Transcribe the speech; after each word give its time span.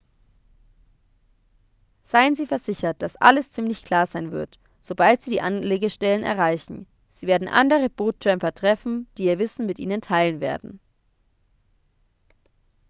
seien 2.01 2.35
sie 2.35 2.47
versichert 2.47 3.03
dass 3.03 3.17
alles 3.17 3.51
ziemlich 3.51 3.85
klar 3.85 4.07
sein 4.07 4.31
wird 4.31 4.57
sobald 4.79 5.21
sie 5.21 5.29
die 5.29 5.41
anlegestellen 5.41 6.23
erreichen 6.23 6.87
sie 7.13 7.27
werden 7.27 7.47
andere 7.47 7.87
boot-tramper 7.87 8.51
treffen 8.55 9.05
die 9.19 9.25
ihr 9.25 9.37
wissen 9.37 9.67
mit 9.67 9.77
ihnen 9.77 10.01
teilen 10.01 10.39
werden 10.41 10.79